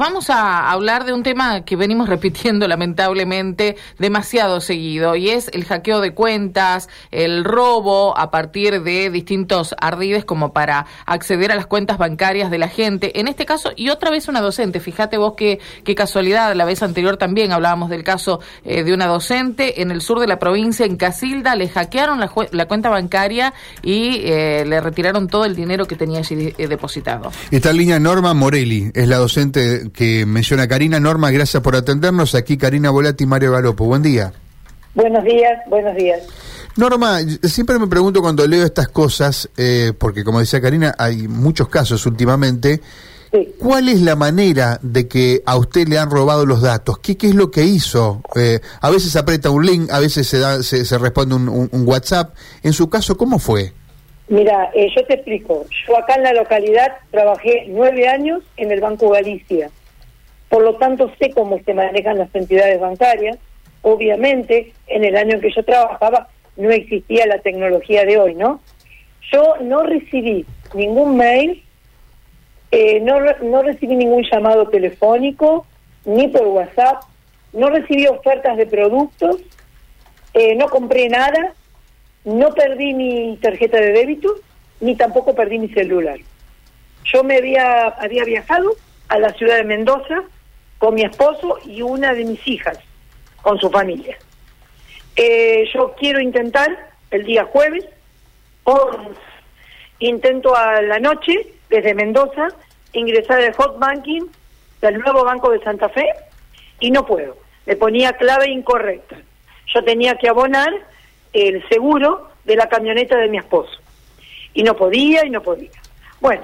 Vamos 0.00 0.30
a 0.30 0.70
hablar 0.70 1.04
de 1.04 1.12
un 1.12 1.24
tema 1.24 1.64
que 1.64 1.74
venimos 1.74 2.08
repitiendo 2.08 2.68
lamentablemente 2.68 3.76
demasiado 3.98 4.60
seguido 4.60 5.16
y 5.16 5.30
es 5.30 5.50
el 5.52 5.64
hackeo 5.64 6.00
de 6.00 6.14
cuentas, 6.14 6.88
el 7.10 7.42
robo 7.42 8.16
a 8.16 8.30
partir 8.30 8.80
de 8.84 9.10
distintos 9.10 9.74
ardides 9.76 10.24
como 10.24 10.52
para 10.52 10.86
acceder 11.04 11.50
a 11.50 11.56
las 11.56 11.66
cuentas 11.66 11.98
bancarias 11.98 12.48
de 12.48 12.58
la 12.58 12.68
gente. 12.68 13.18
En 13.18 13.26
este 13.26 13.44
caso, 13.44 13.72
y 13.74 13.88
otra 13.88 14.12
vez 14.12 14.28
una 14.28 14.40
docente, 14.40 14.78
fíjate 14.78 15.16
vos 15.16 15.34
qué, 15.36 15.58
qué 15.82 15.96
casualidad, 15.96 16.54
la 16.54 16.64
vez 16.64 16.80
anterior 16.84 17.16
también 17.16 17.50
hablábamos 17.50 17.90
del 17.90 18.04
caso 18.04 18.38
eh, 18.64 18.84
de 18.84 18.94
una 18.94 19.08
docente 19.08 19.82
en 19.82 19.90
el 19.90 20.00
sur 20.00 20.20
de 20.20 20.28
la 20.28 20.38
provincia, 20.38 20.86
en 20.86 20.96
Casilda, 20.96 21.56
le 21.56 21.68
hackearon 21.68 22.20
la, 22.20 22.66
cuenta 22.68 22.88
bancaria 22.88 23.52
y 23.82 24.20
eh, 24.22 24.64
le 24.64 24.80
retiraron 24.80 25.26
todo 25.26 25.44
el 25.44 25.56
dinero 25.56 25.86
que 25.86 25.96
tenía 25.96 26.20
allí 26.20 26.54
eh, 26.56 26.68
depositado. 26.68 27.32
Esta 27.50 27.72
línea 27.72 27.98
Norma 27.98 28.32
Morelli 28.32 28.92
es 28.94 29.08
la 29.08 29.16
docente 29.16 29.87
que 29.92 30.26
menciona 30.26 30.68
Karina. 30.68 31.00
Norma, 31.00 31.30
gracias 31.30 31.62
por 31.62 31.76
atendernos. 31.76 32.34
Aquí 32.34 32.56
Karina 32.56 32.90
Volati 32.90 33.24
y 33.24 33.26
Mario 33.26 33.52
Galopo. 33.52 33.84
Buen 33.84 34.02
día. 34.02 34.32
Buenos 34.94 35.24
días, 35.24 35.60
buenos 35.68 35.94
días. 35.94 36.20
Norma, 36.76 37.18
siempre 37.42 37.78
me 37.78 37.88
pregunto 37.88 38.20
cuando 38.20 38.46
leo 38.46 38.64
estas 38.64 38.88
cosas, 38.88 39.50
eh, 39.56 39.92
porque 39.98 40.22
como 40.22 40.38
decía 40.38 40.60
Karina, 40.60 40.94
hay 40.96 41.26
muchos 41.26 41.68
casos 41.68 42.06
últimamente, 42.06 42.80
¿cuál 43.58 43.88
es 43.88 44.00
la 44.00 44.14
manera 44.14 44.78
de 44.82 45.08
que 45.08 45.42
a 45.44 45.56
usted 45.56 45.88
le 45.88 45.98
han 45.98 46.10
robado 46.10 46.46
los 46.46 46.62
datos? 46.62 46.98
¿Qué, 46.98 47.16
qué 47.16 47.28
es 47.28 47.34
lo 47.34 47.50
que 47.50 47.64
hizo? 47.64 48.22
Eh, 48.36 48.60
a 48.80 48.90
veces 48.90 49.16
aprieta 49.16 49.50
un 49.50 49.66
link, 49.66 49.90
a 49.90 49.98
veces 49.98 50.28
se, 50.28 50.38
da, 50.38 50.62
se, 50.62 50.98
responde 50.98 51.34
un, 51.34 51.48
un, 51.48 51.88
WhatsApp. 51.88 52.34
En 52.62 52.72
su 52.72 52.88
caso, 52.88 53.16
¿cómo 53.16 53.38
fue? 53.38 53.72
Mira, 54.28 54.70
eh, 54.74 54.88
yo 54.94 55.04
te 55.06 55.14
explico. 55.14 55.66
Yo 55.86 55.98
acá 55.98 56.14
en 56.14 56.22
la 56.22 56.32
localidad 56.32 56.92
trabajé 57.10 57.66
nueve 57.68 58.06
años 58.08 58.42
en 58.56 58.70
el 58.70 58.80
Banco 58.80 59.10
Galicia. 59.10 59.70
Por 60.48 60.62
lo 60.62 60.76
tanto, 60.76 61.10
sé 61.18 61.30
cómo 61.30 61.60
se 61.64 61.74
manejan 61.74 62.18
las 62.18 62.34
entidades 62.34 62.80
bancarias. 62.80 63.38
Obviamente, 63.82 64.72
en 64.86 65.04
el 65.04 65.16
año 65.16 65.34
en 65.34 65.40
que 65.40 65.52
yo 65.54 65.64
trabajaba 65.64 66.28
no 66.56 66.70
existía 66.70 67.26
la 67.26 67.38
tecnología 67.38 68.04
de 68.04 68.18
hoy, 68.18 68.34
¿no? 68.34 68.60
Yo 69.30 69.56
no 69.60 69.82
recibí 69.84 70.44
ningún 70.74 71.16
mail, 71.16 71.62
eh, 72.70 73.00
no, 73.00 73.20
no 73.42 73.62
recibí 73.62 73.94
ningún 73.94 74.24
llamado 74.30 74.68
telefónico, 74.68 75.66
ni 76.04 76.28
por 76.28 76.46
WhatsApp, 76.46 77.02
no 77.52 77.70
recibí 77.70 78.06
ofertas 78.06 78.56
de 78.56 78.66
productos, 78.66 79.36
eh, 80.34 80.54
no 80.56 80.68
compré 80.68 81.08
nada, 81.08 81.54
no 82.24 82.52
perdí 82.54 82.94
mi 82.94 83.38
tarjeta 83.40 83.78
de 83.80 83.92
débito, 83.92 84.34
ni 84.80 84.96
tampoco 84.96 85.34
perdí 85.34 85.58
mi 85.58 85.68
celular. 85.68 86.18
Yo 87.04 87.24
me 87.24 87.36
había, 87.36 87.86
había 87.88 88.24
viajado 88.24 88.70
a 89.08 89.18
la 89.18 89.32
ciudad 89.34 89.56
de 89.56 89.64
Mendoza 89.64 90.24
con 90.78 90.94
mi 90.94 91.02
esposo 91.02 91.58
y 91.64 91.82
una 91.82 92.14
de 92.14 92.24
mis 92.24 92.46
hijas, 92.46 92.78
con 93.42 93.58
su 93.58 93.70
familia. 93.70 94.16
Eh, 95.16 95.68
yo 95.74 95.94
quiero 95.98 96.20
intentar 96.20 96.90
el 97.10 97.24
día 97.24 97.44
jueves, 97.44 97.84
o 98.64 98.90
intento 99.98 100.54
a 100.54 100.80
la 100.82 100.98
noche, 100.98 101.54
desde 101.68 101.94
Mendoza, 101.94 102.48
ingresar 102.92 103.40
al 103.40 103.54
hot 103.54 103.78
banking 103.78 104.22
del 104.80 104.98
nuevo 104.98 105.24
Banco 105.24 105.50
de 105.50 105.60
Santa 105.60 105.88
Fe 105.88 106.06
y 106.80 106.90
no 106.90 107.04
puedo. 107.04 107.36
Me 107.66 107.76
ponía 107.76 108.12
clave 108.12 108.50
incorrecta. 108.50 109.16
Yo 109.74 109.82
tenía 109.84 110.16
que 110.16 110.28
abonar 110.28 110.70
el 111.32 111.66
seguro 111.68 112.30
de 112.44 112.56
la 112.56 112.68
camioneta 112.68 113.16
de 113.16 113.28
mi 113.28 113.38
esposo. 113.38 113.78
Y 114.54 114.62
no 114.62 114.74
podía 114.76 115.26
y 115.26 115.30
no 115.30 115.42
podía. 115.42 115.70
Bueno, 116.20 116.42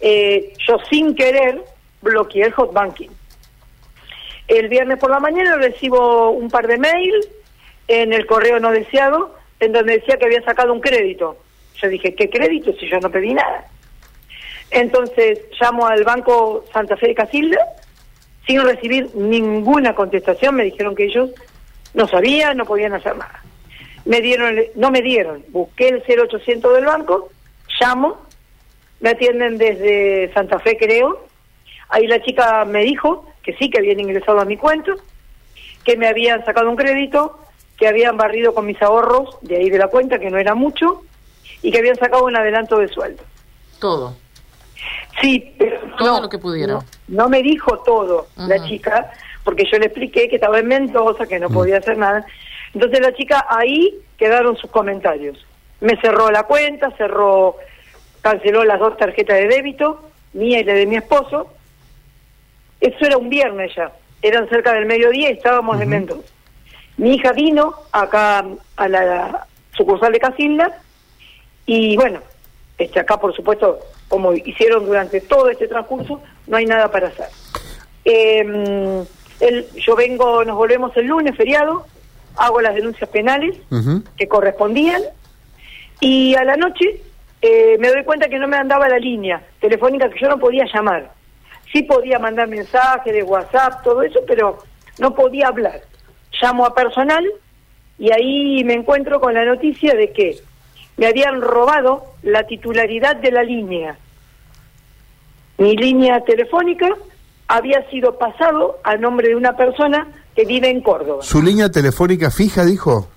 eh, 0.00 0.52
yo 0.66 0.78
sin 0.90 1.14
querer 1.14 1.62
bloqueé 2.00 2.44
el 2.44 2.52
hot 2.52 2.72
banking. 2.72 3.10
El 4.48 4.68
viernes 4.68 4.98
por 4.98 5.10
la 5.10 5.20
mañana 5.20 5.56
recibo 5.56 6.30
un 6.30 6.50
par 6.50 6.66
de 6.66 6.78
mails 6.78 7.28
en 7.88 8.12
el 8.12 8.26
correo 8.26 8.60
no 8.60 8.70
deseado, 8.70 9.34
en 9.60 9.72
donde 9.72 9.98
decía 9.98 10.16
que 10.16 10.26
había 10.26 10.42
sacado 10.42 10.72
un 10.72 10.80
crédito. 10.80 11.36
Yo 11.80 11.88
dije, 11.88 12.14
¿qué 12.14 12.28
crédito 12.28 12.72
si 12.74 12.88
yo 12.88 12.98
no 13.00 13.10
pedí 13.10 13.34
nada? 13.34 13.66
Entonces 14.70 15.40
llamo 15.60 15.86
al 15.86 16.04
Banco 16.04 16.64
Santa 16.72 16.96
Fe 16.96 17.08
de 17.08 17.14
Casilda, 17.14 17.58
sin 18.46 18.62
recibir 18.62 19.14
ninguna 19.14 19.94
contestación, 19.94 20.54
me 20.54 20.64
dijeron 20.64 20.94
que 20.94 21.04
ellos 21.04 21.30
no 21.94 22.08
sabían, 22.08 22.56
no 22.56 22.64
podían 22.64 22.94
hacer 22.94 23.16
nada. 23.16 23.42
Me 24.04 24.20
dieron, 24.20 24.56
no 24.74 24.90
me 24.90 25.02
dieron, 25.02 25.44
busqué 25.48 25.88
el 25.88 26.02
0800 26.02 26.74
del 26.74 26.86
banco, 26.86 27.30
llamo, 27.80 28.26
me 29.00 29.10
atienden 29.10 29.58
desde 29.58 30.32
Santa 30.32 30.58
Fe 30.58 30.76
creo, 30.76 31.26
ahí 31.88 32.06
la 32.06 32.22
chica 32.22 32.64
me 32.64 32.82
dijo 32.82 33.31
que 33.42 33.54
sí, 33.54 33.70
que 33.70 33.78
habían 33.78 34.00
ingresado 34.00 34.40
a 34.40 34.44
mi 34.44 34.56
cuenta, 34.56 34.92
que 35.84 35.96
me 35.96 36.06
habían 36.06 36.44
sacado 36.44 36.70
un 36.70 36.76
crédito, 36.76 37.38
que 37.76 37.88
habían 37.88 38.16
barrido 38.16 38.54
con 38.54 38.66
mis 38.66 38.80
ahorros 38.80 39.38
de 39.42 39.56
ahí 39.56 39.70
de 39.70 39.78
la 39.78 39.88
cuenta, 39.88 40.18
que 40.18 40.30
no 40.30 40.38
era 40.38 40.54
mucho, 40.54 41.02
y 41.62 41.70
que 41.70 41.78
habían 41.78 41.96
sacado 41.96 42.24
un 42.24 42.36
adelanto 42.36 42.78
de 42.78 42.88
sueldo. 42.88 43.22
Todo. 43.80 44.16
Sí, 45.20 45.54
pero 45.58 45.80
todo 45.98 46.22
lo 46.22 46.28
que 46.28 46.38
pudieron. 46.38 46.84
No, 47.08 47.28
me 47.28 47.42
dijo 47.42 47.78
todo 47.80 48.28
la 48.36 48.64
chica, 48.66 49.12
porque 49.44 49.64
yo 49.70 49.78
le 49.78 49.86
expliqué 49.86 50.28
que 50.28 50.36
estaba 50.36 50.58
en 50.58 50.68
Mendoza, 50.68 51.26
que 51.26 51.38
no 51.38 51.50
podía 51.50 51.78
hacer 51.78 51.98
nada. 51.98 52.24
Entonces 52.74 53.00
la 53.00 53.12
chica 53.14 53.46
ahí 53.48 54.00
quedaron 54.16 54.56
sus 54.56 54.70
comentarios. 54.70 55.44
Me 55.80 56.00
cerró 56.00 56.30
la 56.30 56.44
cuenta, 56.44 56.90
cerró, 56.96 57.56
canceló 58.20 58.64
las 58.64 58.78
dos 58.78 58.96
tarjetas 58.96 59.36
de 59.36 59.48
débito, 59.48 60.08
mía 60.32 60.60
y 60.60 60.64
la 60.64 60.74
de 60.74 60.86
mi 60.86 60.96
esposo, 60.96 61.48
eso 62.82 63.06
era 63.06 63.16
un 63.16 63.28
viernes 63.28 63.72
ya, 63.76 63.92
eran 64.20 64.48
cerca 64.48 64.72
del 64.72 64.86
mediodía 64.86 65.30
y 65.30 65.34
estábamos 65.34 65.80
en 65.80 65.88
Mendoza. 65.88 66.28
Mi 66.96 67.14
hija 67.14 67.32
vino 67.32 67.74
acá 67.92 68.44
a 68.76 68.88
la 68.88 69.46
sucursal 69.76 70.12
de 70.12 70.18
Casilda 70.20 70.80
y 71.64 71.96
bueno, 71.96 72.20
este 72.76 73.00
acá 73.00 73.18
por 73.18 73.34
supuesto, 73.34 73.78
como 74.08 74.32
hicieron 74.34 74.84
durante 74.84 75.20
todo 75.20 75.48
este 75.48 75.68
transcurso, 75.68 76.20
no 76.48 76.56
hay 76.56 76.66
nada 76.66 76.90
para 76.90 77.08
hacer. 77.08 77.28
Eh, 78.04 79.04
el, 79.40 79.66
yo 79.74 79.94
vengo, 79.96 80.44
nos 80.44 80.56
volvemos 80.56 80.96
el 80.96 81.06
lunes, 81.06 81.36
feriado, 81.36 81.86
hago 82.36 82.60
las 82.60 82.74
denuncias 82.74 83.08
penales 83.10 83.56
que 84.16 84.28
correspondían 84.28 85.02
y 86.00 86.34
a 86.34 86.44
la 86.44 86.56
noche 86.56 87.00
eh, 87.40 87.76
me 87.78 87.88
doy 87.88 88.02
cuenta 88.04 88.28
que 88.28 88.38
no 88.38 88.48
me 88.48 88.56
andaba 88.56 88.88
la 88.88 88.98
línea 88.98 89.42
telefónica, 89.60 90.08
que 90.08 90.20
yo 90.20 90.28
no 90.28 90.38
podía 90.38 90.64
llamar. 90.72 91.12
Sí 91.72 91.82
podía 91.82 92.18
mandar 92.18 92.48
mensajes 92.48 93.12
de 93.12 93.22
WhatsApp, 93.22 93.82
todo 93.82 94.02
eso, 94.02 94.20
pero 94.26 94.58
no 94.98 95.14
podía 95.14 95.48
hablar. 95.48 95.80
Llamo 96.40 96.66
a 96.66 96.74
personal 96.74 97.24
y 97.98 98.12
ahí 98.12 98.62
me 98.64 98.74
encuentro 98.74 99.20
con 99.20 99.34
la 99.34 99.44
noticia 99.44 99.94
de 99.94 100.12
que 100.12 100.38
me 100.96 101.06
habían 101.06 101.40
robado 101.40 102.04
la 102.22 102.46
titularidad 102.46 103.16
de 103.16 103.30
la 103.30 103.42
línea. 103.42 103.96
Mi 105.58 105.76
línea 105.76 106.22
telefónica 106.24 106.88
había 107.48 107.88
sido 107.90 108.18
pasado 108.18 108.78
a 108.84 108.96
nombre 108.96 109.28
de 109.28 109.36
una 109.36 109.56
persona 109.56 110.08
que 110.34 110.44
vive 110.44 110.70
en 110.70 110.82
Córdoba. 110.82 111.22
¿Su 111.22 111.42
línea 111.42 111.70
telefónica 111.70 112.30
fija, 112.30 112.64
dijo? 112.64 113.08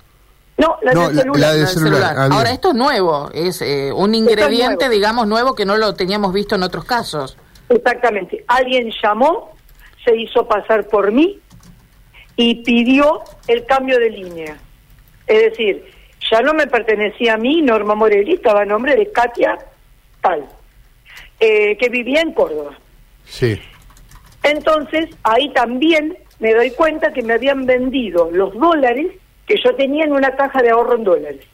No, 0.58 0.78
la, 0.82 1.54
del 1.54 1.68
celular. 1.68 2.16
Ah, 2.18 2.30
Ahora, 2.32 2.52
esto 2.52 2.70
es 2.70 2.76
nuevo, 2.76 3.30
es 3.34 3.62
eh, 3.62 3.92
un 3.94 4.16
ingrediente, 4.16 4.88
digamos, 4.88 5.28
nuevo 5.28 5.54
que 5.54 5.66
no 5.66 5.76
lo 5.76 5.96
teníamos 5.96 6.32
visto 6.34 6.56
en 6.56 6.64
otros 6.64 6.86
casos. 6.86 7.38
Exactamente. 7.70 8.44
Alguien 8.48 8.92
llamó, 9.02 9.56
se 10.04 10.16
hizo 10.16 10.48
pasar 10.48 10.88
por 10.88 11.12
mí 11.12 11.40
y 12.36 12.64
pidió 12.64 13.22
el 13.48 13.66
cambio 13.66 14.00
de 14.00 14.10
línea. 14.10 14.58
Es 15.28 15.52
decir, 15.52 15.86
ya 16.32 16.42
no 16.42 16.54
me 16.54 16.68
pertenecía 16.68 17.36
a 17.36 17.38
mí, 17.38 17.62
Norma 17.62 17.96
Morelli, 17.96 18.34
estaba 18.34 18.62
a 18.62 18.66
nombre 18.66 18.96
de 18.96 19.12
Katia 19.12 19.58
Tal, 20.22 20.46
eh, 21.40 21.78
que 21.78 21.90
vivía 21.90 22.22
en 22.22 22.34
Córdoba. 22.34 22.78
Sí. 23.26 23.60
Entonces, 24.44 25.10
ahí 25.24 25.50
también 25.54 26.18
me 26.40 26.54
doy 26.54 26.72
cuenta 26.72 27.14
que 27.14 27.24
me 27.24 27.34
habían 27.34 27.66
vendido 27.66 28.30
los 28.32 28.54
dólares 28.54 29.08
que 29.48 29.56
yo 29.64 29.76
tenía 29.76 30.06
en 30.06 30.14
una 30.14 30.36
caja 30.36 30.62
de 30.62 30.72
ahorro 30.72 30.96
en 30.96 31.04
dólares. 31.04 31.46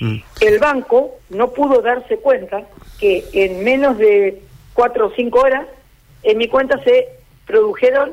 Mm. 0.00 0.16
El 0.40 0.58
banco 0.58 1.16
no 1.30 1.52
pudo 1.52 1.82
darse 1.82 2.18
cuenta 2.18 2.62
que 2.98 3.24
en 3.32 3.64
menos 3.64 3.98
de 3.98 4.42
cuatro 4.74 5.08
o 5.08 5.12
cinco 5.14 5.40
horas 5.40 5.66
en 6.22 6.38
mi 6.38 6.48
cuenta 6.48 6.82
se 6.84 7.08
produjeron 7.46 8.12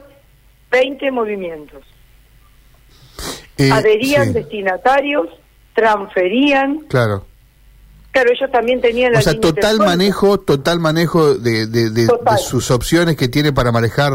20 0.71 1.11
movimientos. 1.11 1.83
Eh, 3.57 3.71
Adherían 3.71 4.33
destinatarios, 4.33 5.27
transferían. 5.73 6.79
Claro. 6.87 7.25
Claro, 8.11 8.31
ellos 8.31 8.49
también 8.49 8.79
tenían 8.79 9.11
la 9.11 9.19
O 9.19 9.21
sea, 9.21 9.37
total 9.41 9.77
manejo, 9.79 10.39
total 10.39 10.79
manejo 10.79 11.35
de, 11.35 11.67
de, 11.67 12.07
sus 12.37 12.71
opciones 12.71 13.17
que 13.17 13.27
tiene 13.27 13.51
para 13.51 13.73
manejar 13.73 14.13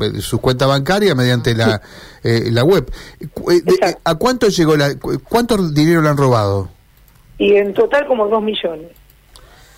eh, 0.00 0.20
su 0.20 0.40
cuenta 0.40 0.64
bancaria 0.64 1.14
mediante 1.14 1.54
la, 1.54 1.82
eh, 2.24 2.48
la 2.50 2.64
web. 2.64 2.90
¿A 4.04 4.14
cuánto 4.14 4.48
llegó 4.48 4.74
la, 4.74 4.94
cuánto 5.28 5.58
dinero 5.68 6.00
le 6.00 6.08
han 6.08 6.16
robado? 6.16 6.70
Y 7.38 7.56
en 7.56 7.74
total 7.74 8.06
como 8.06 8.28
dos 8.28 8.42
millones. 8.42 8.92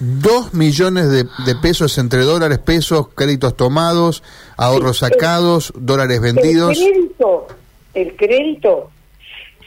Dos 0.00 0.54
millones 0.54 1.10
de, 1.10 1.54
pesos 1.56 1.98
entre 1.98 2.20
dólares, 2.20 2.58
pesos, 2.58 3.08
créditos 3.14 3.56
tomados, 3.56 4.22
ahorros 4.56 4.98
sacados, 4.98 5.72
dólares 5.74 6.20
vendidos. 6.20 6.78
El 6.78 6.92
crédito, 6.92 7.46
el 7.94 8.16
crédito, 8.16 8.90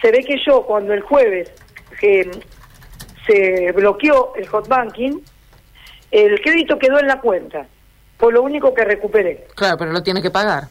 se 0.01 0.11
ve 0.11 0.23
que 0.23 0.37
yo 0.45 0.63
cuando 0.63 0.93
el 0.93 1.01
jueves 1.01 1.51
que 1.99 2.31
se 3.27 3.71
bloqueó 3.73 4.33
el 4.35 4.47
hot 4.47 4.69
banking, 4.69 5.19
el 6.11 6.39
crédito 6.41 6.79
quedó 6.79 6.99
en 6.99 7.07
la 7.07 7.19
cuenta. 7.19 7.67
Fue 8.17 8.31
lo 8.31 8.41
único 8.41 8.73
que 8.73 8.85
recuperé. 8.85 9.47
Claro, 9.55 9.77
pero 9.77 9.91
lo 9.91 10.01
tiene 10.01 10.21
que 10.21 10.31
pagar. 10.31 10.69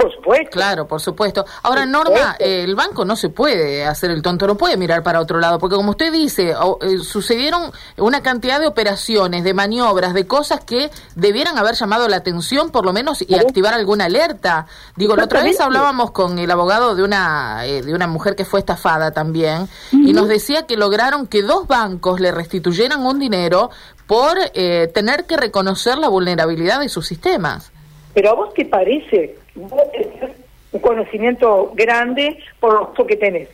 Por 0.00 0.14
supuesto. 0.14 0.50
Claro, 0.50 0.86
por 0.86 1.00
supuesto. 1.00 1.44
Ahora, 1.62 1.84
Norma, 1.84 2.36
el 2.38 2.74
banco 2.74 3.04
no 3.04 3.16
se 3.16 3.28
puede 3.28 3.84
hacer 3.84 4.10
el 4.10 4.22
tonto, 4.22 4.46
no 4.46 4.56
puede 4.56 4.76
mirar 4.76 5.02
para 5.02 5.20
otro 5.20 5.38
lado, 5.38 5.58
porque 5.58 5.76
como 5.76 5.90
usted 5.90 6.10
dice, 6.10 6.54
eh, 6.80 6.98
sucedieron 6.98 7.70
una 7.98 8.22
cantidad 8.22 8.60
de 8.60 8.66
operaciones, 8.66 9.44
de 9.44 9.52
maniobras, 9.52 10.14
de 10.14 10.26
cosas 10.26 10.64
que 10.64 10.90
debieran 11.16 11.58
haber 11.58 11.74
llamado 11.74 12.08
la 12.08 12.16
atención, 12.16 12.70
por 12.70 12.86
lo 12.86 12.92
menos, 12.92 13.22
y 13.22 13.34
activar 13.34 13.74
alguna 13.74 14.06
alerta. 14.06 14.66
Digo, 14.96 15.16
la 15.16 15.24
otra 15.24 15.42
vez 15.42 15.60
hablábamos 15.60 16.12
con 16.12 16.38
el 16.38 16.50
abogado 16.50 16.94
de 16.94 17.02
una, 17.02 17.66
eh, 17.66 17.82
de 17.82 17.94
una 17.94 18.06
mujer 18.06 18.36
que 18.36 18.44
fue 18.44 18.60
estafada 18.60 19.10
también, 19.10 19.68
y 19.92 20.12
nos 20.12 20.28
decía 20.28 20.66
que 20.66 20.76
lograron 20.76 21.26
que 21.26 21.42
dos 21.42 21.66
bancos 21.66 22.20
le 22.20 22.32
restituyeran 22.32 23.04
un 23.04 23.18
dinero 23.18 23.70
por 24.06 24.38
eh, 24.54 24.90
tener 24.94 25.26
que 25.26 25.36
reconocer 25.36 25.98
la 25.98 26.08
vulnerabilidad 26.08 26.80
de 26.80 26.88
sus 26.88 27.06
sistemas. 27.06 27.70
Pero 28.14 28.30
a 28.30 28.34
vos 28.34 28.54
te 28.54 28.64
parece 28.64 29.36
un 29.54 30.80
conocimiento 30.80 31.72
grande 31.74 32.38
por 32.58 32.92
lo 32.96 33.06
que 33.06 33.16
tenés. 33.16 33.48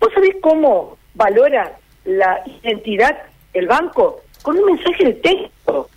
¿Vos 0.00 0.10
sabés 0.14 0.36
cómo 0.40 0.96
valora 1.14 1.76
la 2.04 2.42
identidad 2.62 3.16
el 3.52 3.66
banco? 3.66 4.22
Con 4.42 4.58
un 4.58 4.66
mensaje 4.66 5.04
de 5.04 5.14
texto. 5.14 5.88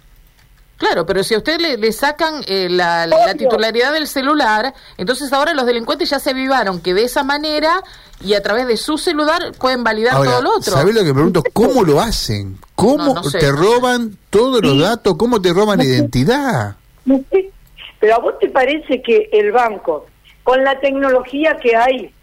Claro, 0.77 1.07
pero 1.07 1.23
si 1.23 1.33
a 1.33 1.39
usted 1.39 1.59
le, 1.59 1.91
sacan 1.91 2.44
eh, 2.47 2.67
la, 2.69 3.33
titularidad 3.35 3.91
del 3.94 4.07
celular, 4.07 4.75
entonces 4.97 5.33
ahora 5.33 5.55
los 5.55 5.65
delincuentes 5.65 6.09
ya 6.09 6.19
se 6.19 6.29
avivaron 6.29 6.81
que 6.81 6.94
de 6.94 7.03
esa 7.03 7.23
manera 7.23 7.83
y 8.23 8.35
a 8.35 8.44
través 8.44 8.67
de 8.67 8.77
su 8.77 8.97
celular 8.99 9.53
pueden 9.57 9.83
validar 9.83 10.15
todo 10.15 10.41
lo 10.41 10.51
otro. 10.55 10.73
¿Sabés 10.73 10.94
lo 10.94 11.01
que 11.01 11.07
me 11.07 11.13
pregunto? 11.15 11.44
¿Cómo 11.51 11.83
lo 11.83 11.99
hacen? 11.99 12.59
¿Cómo 12.75 13.21
te 13.21 13.51
roban 13.51 14.17
todos 14.29 14.61
los 14.61 14.79
datos? 14.79 15.15
¿Cómo 15.17 15.41
te 15.41 15.51
roban 15.51 15.79
la 15.79 15.85
identidad? 15.85 16.75
No 17.05 17.19
sé. 17.31 17.51
Pero 17.99 18.15
a 18.15 18.19
vos 18.19 18.39
te 18.39 18.49
parece 18.49 19.01
que 19.01 19.29
el 19.31 19.51
banco, 19.51 20.05
con 20.44 20.63
la 20.63 20.79
tecnología 20.79 21.57
que 21.57 21.75
hay, 21.75 22.13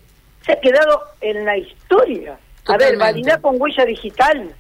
se 0.45 0.53
ha 0.53 0.61
quedado 0.61 1.03
en 1.21 1.45
la 1.45 1.57
historia. 1.57 2.39
A 2.67 2.77
ver, 2.77 2.97
validar 2.97 3.41
con 3.41 3.61
huella 3.61 3.85
digital, 3.85 4.55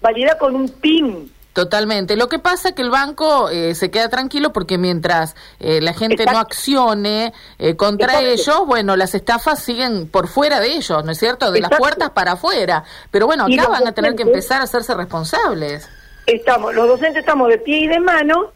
validar 0.00 0.38
con 0.38 0.54
un 0.54 0.68
PIN. 0.68 1.32
Totalmente. 1.52 2.14
Lo 2.14 2.28
que 2.28 2.38
pasa 2.38 2.68
es 2.68 2.74
que 2.76 2.82
el 2.82 2.90
banco 2.90 3.48
eh, 3.50 3.74
se 3.74 3.90
queda 3.90 4.08
tranquilo 4.08 4.52
porque 4.52 4.78
mientras 4.78 5.34
eh, 5.58 5.80
la 5.80 5.92
gente 5.92 6.24
no 6.24 6.38
accione 6.38 7.32
eh, 7.58 7.74
contra 7.74 8.20
ellos, 8.20 8.64
bueno, 8.64 8.94
las 8.94 9.16
estafas 9.16 9.60
siguen 9.60 10.08
por 10.08 10.28
fuera 10.28 10.60
de 10.60 10.76
ellos, 10.76 11.04
¿no 11.04 11.10
es 11.10 11.18
cierto? 11.18 11.50
De 11.50 11.60
las 11.60 11.76
puertas 11.76 12.10
para 12.10 12.32
afuera. 12.32 12.84
Pero 13.10 13.26
bueno, 13.26 13.46
acá 13.46 13.66
van 13.66 13.88
a 13.88 13.92
tener 13.92 14.14
que 14.14 14.22
empezar 14.22 14.60
a 14.60 14.64
hacerse 14.64 14.94
responsables. 14.94 15.88
Estamos, 16.26 16.74
los 16.76 16.86
docentes 16.86 17.20
estamos 17.20 17.48
de 17.48 17.58
pie 17.58 17.78
y 17.78 17.86
de 17.88 17.98
mano 17.98 18.52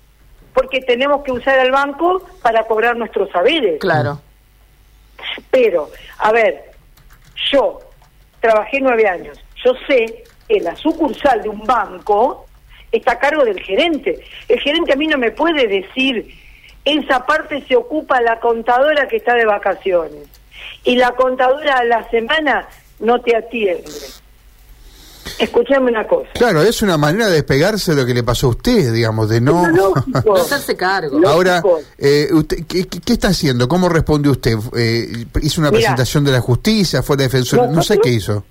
porque 0.52 0.80
tenemos 0.80 1.22
que 1.22 1.32
usar 1.32 1.58
el 1.58 1.70
banco 1.70 2.22
para 2.42 2.64
cobrar 2.64 2.96
nuestros 2.96 3.30
saberes. 3.30 3.80
Claro. 3.80 4.20
Pero, 5.50 5.90
a 6.18 6.32
ver, 6.32 6.72
yo 7.50 7.80
trabajé 8.40 8.80
nueve 8.80 9.06
años, 9.08 9.38
yo 9.64 9.72
sé 9.86 10.24
que 10.48 10.60
la 10.60 10.74
sucursal 10.76 11.42
de 11.42 11.48
un 11.48 11.64
banco 11.64 12.46
está 12.90 13.12
a 13.12 13.18
cargo 13.18 13.44
del 13.44 13.60
gerente. 13.60 14.18
El 14.48 14.60
gerente 14.60 14.92
a 14.92 14.96
mí 14.96 15.06
no 15.06 15.18
me 15.18 15.30
puede 15.30 15.66
decir, 15.66 16.34
esa 16.84 17.24
parte 17.24 17.62
se 17.66 17.76
ocupa 17.76 18.20
la 18.20 18.40
contadora 18.40 19.08
que 19.08 19.16
está 19.16 19.34
de 19.34 19.46
vacaciones. 19.46 20.28
Y 20.84 20.96
la 20.96 21.12
contadora 21.12 21.78
a 21.78 21.84
la 21.84 22.08
semana 22.10 22.68
no 22.98 23.20
te 23.20 23.36
atiende. 23.36 23.90
Escuchame 25.38 25.90
una 25.90 26.06
cosa. 26.06 26.28
Claro, 26.34 26.62
es 26.62 26.82
una 26.82 26.96
manera 26.96 27.26
de 27.26 27.34
despegarse 27.34 27.94
de 27.94 28.00
lo 28.00 28.06
que 28.06 28.14
le 28.14 28.22
pasó 28.22 28.48
a 28.48 28.50
usted, 28.50 28.92
digamos, 28.92 29.28
de 29.28 29.40
no... 29.40 29.68
no 29.70 29.94
hacerse 30.36 30.76
cargo. 30.76 31.20
Ahora, 31.26 31.62
eh, 31.98 32.28
usted, 32.32 32.66
¿qué, 32.66 33.12
está 33.12 33.28
haciendo? 33.28 33.68
¿Cómo 33.68 33.88
responde 33.88 34.28
usted? 34.28 34.56
Eh, 34.76 35.26
¿Hizo 35.42 35.60
una 35.60 35.70
presentación 35.70 36.24
de 36.24 36.32
la 36.32 36.40
justicia? 36.40 37.02
¿Fue 37.02 37.16
la 37.16 37.24
defensora? 37.24 37.66
No 37.66 37.82
sé 37.82 37.98
qué 37.98 38.10
hizo. 38.10 38.44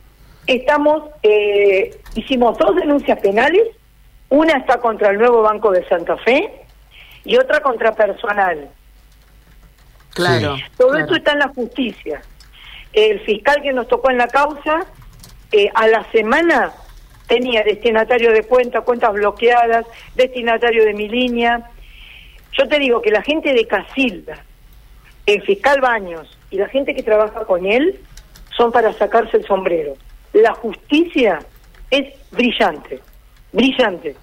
Estamos, 0.48 1.04
eh, 1.24 2.00
hicimos 2.16 2.58
dos 2.58 2.76
denuncias 2.76 3.20
penales. 3.20 3.68
Una 4.30 4.58
está 4.58 4.80
contra 4.80 5.12
el 5.12 5.18
nuevo 5.18 5.42
Banco 5.42 5.72
de 5.72 5.88
Santa 5.88 6.18
Fe 6.18 6.50
y 7.26 7.38
otra 7.38 7.62
contra 7.62 7.94
personal. 7.94 8.70
Claro. 10.14 10.56
Todo 10.78 10.96
esto 10.96 11.16
está 11.16 11.34
en 11.34 11.40
la 11.40 11.48
justicia. 11.50 12.22
El 12.94 13.20
fiscal 13.22 13.62
que 13.62 13.72
nos 13.72 13.88
tocó 13.88 14.10
en 14.10 14.18
la 14.18 14.28
causa 14.28 14.86
a 15.74 15.88
la 15.88 16.10
semana 16.12 16.74
tenía 17.28 17.64
destinatario 17.64 18.34
de 18.34 18.44
cuenta, 18.44 18.82
cuentas 18.82 19.14
bloqueadas, 19.14 19.86
destinatario 20.16 20.84
de 20.84 20.94
mi 20.94 21.08
línea. 21.08 21.72
Yo 22.52 22.68
te 22.68 22.78
digo 22.78 23.02
que 23.02 23.10
la 23.10 23.22
gente 23.22 23.54
de 23.54 23.66
Casilda, 23.66 24.44
el 25.26 25.42
fiscal 25.44 25.80
Baños 25.80 26.38
y 26.50 26.58
la 26.58 26.68
gente 26.68 26.94
que 26.94 27.04
trabaja 27.04 27.46
con 27.46 27.66
él 27.66 28.00
son 28.58 28.72
para 28.72 28.92
sacarse 28.94 29.38
el 29.38 29.46
sombrero. 29.46 29.94
La 30.34 30.54
justicia 30.56 31.40
es 31.90 32.14
brillante, 32.32 33.00
brillante. 33.54 34.16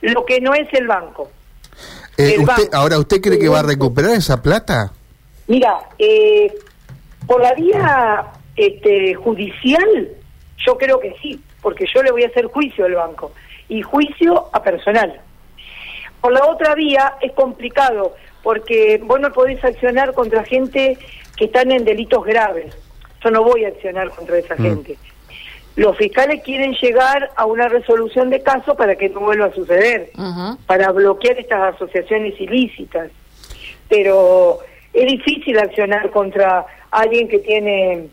Lo 0.00 0.24
que 0.24 0.40
no 0.40 0.52
es 0.52 0.66
el 0.72 0.88
banco. 0.88 1.30
Eh, 2.18 2.36
ahora, 2.72 2.98
¿usted 2.98 3.20
cree 3.20 3.38
que 3.38 3.48
va 3.48 3.60
a 3.60 3.62
recuperar 3.62 4.12
esa 4.12 4.42
plata? 4.42 4.92
Mira, 5.46 5.78
eh, 5.98 6.52
por 7.26 7.40
la 7.40 7.54
vía 7.54 8.24
este, 8.56 9.14
judicial 9.14 10.08
yo 10.66 10.76
creo 10.78 11.00
que 11.00 11.14
sí, 11.20 11.40
porque 11.60 11.86
yo 11.92 12.02
le 12.02 12.10
voy 12.10 12.24
a 12.24 12.28
hacer 12.28 12.46
juicio 12.46 12.84
al 12.84 12.94
banco 12.94 13.32
y 13.68 13.82
juicio 13.82 14.48
a 14.52 14.62
personal. 14.62 15.20
Por 16.20 16.32
la 16.32 16.46
otra 16.46 16.74
vía 16.74 17.14
es 17.20 17.32
complicado 17.32 18.14
porque 18.42 19.00
vos 19.02 19.20
no 19.20 19.32
podés 19.32 19.64
accionar 19.64 20.12
contra 20.14 20.44
gente 20.44 20.98
que 21.36 21.46
están 21.46 21.72
en 21.72 21.84
delitos 21.84 22.24
graves. 22.24 22.76
Yo 23.22 23.30
no 23.30 23.42
voy 23.42 23.64
a 23.64 23.68
accionar 23.68 24.10
contra 24.10 24.38
esa 24.38 24.54
mm. 24.56 24.62
gente. 24.62 24.98
Los 25.74 25.96
fiscales 25.96 26.42
quieren 26.42 26.74
llegar 26.74 27.30
a 27.34 27.46
una 27.46 27.68
resolución 27.68 28.28
de 28.30 28.42
caso 28.42 28.76
para 28.76 28.96
que 28.96 29.08
no 29.08 29.20
vuelva 29.20 29.46
a 29.46 29.54
suceder, 29.54 30.10
para 30.66 30.92
bloquear 30.92 31.38
estas 31.38 31.74
asociaciones 31.74 32.38
ilícitas. 32.38 33.10
Pero 33.88 34.58
es 34.92 35.06
difícil 35.06 35.58
accionar 35.58 36.10
contra 36.10 36.66
alguien 36.90 37.26
que 37.26 37.38
tiene 37.38 38.08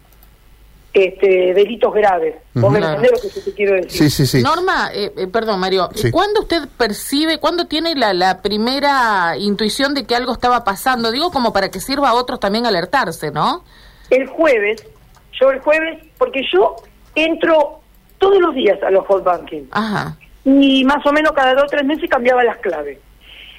este, 0.94 1.54
delitos 1.54 1.94
graves. 1.94 2.36
¿Vos 2.54 2.72
me 2.72 2.80
entendés 2.80 3.12
lo 3.12 3.20
que 3.20 3.30
yo 3.30 3.44
te 3.44 3.54
quiero 3.54 3.76
decir? 3.76 4.10
Sí, 4.10 4.26
sí, 4.26 4.42
Norma, 4.42 4.90
eh, 4.94 5.12
eh, 5.16 5.28
perdón, 5.28 5.60
Mario, 5.60 5.90
¿cuándo 6.12 6.42
usted 6.42 6.68
percibe, 6.78 7.40
cuándo 7.40 7.68
tiene 7.68 7.96
la, 7.96 8.14
la 8.14 8.42
primera 8.42 9.38
intuición 9.38 9.94
de 9.94 10.06
que 10.06 10.16
algo 10.16 10.34
estaba 10.34 10.64
pasando? 10.64 11.12
Digo, 11.12 11.32
como 11.32 11.54
para 11.54 11.70
que 11.70 11.80
sirva 11.80 12.10
a 12.10 12.14
otros 12.14 12.40
también 12.40 12.66
alertarse, 12.66 13.32
¿no? 13.32 13.64
El 14.10 14.28
jueves, 14.28 14.86
yo 15.40 15.52
el 15.52 15.60
jueves, 15.60 16.04
porque 16.18 16.42
yo 16.52 16.76
entro 17.16 17.80
todos 18.18 18.40
los 18.40 18.56
días 18.56 18.82
a 18.84 18.90
los 18.90 19.06
hot 19.06 19.24
banking. 19.24 19.64
Ajá. 19.72 20.16
Y 20.44 20.84
más 20.86 21.06
o 21.06 21.14
menos 21.14 21.34
cada 21.34 21.54
dos 21.54 21.66
o 21.66 21.68
tres 21.68 21.86
meses 21.86 22.10
cambiaba 22.10 22.44
las 22.44 22.58
claves. 22.58 22.98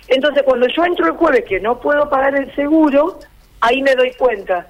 Entonces, 0.08 0.42
cuando 0.42 0.66
yo 0.66 0.84
entro 0.84 1.06
el 1.06 1.12
jueves 1.12 1.44
que 1.48 1.60
no 1.60 1.80
puedo 1.80 2.10
pagar 2.10 2.34
el 2.34 2.52
seguro, 2.56 3.20
ahí 3.60 3.80
me 3.82 3.94
doy 3.94 4.12
cuenta 4.14 4.66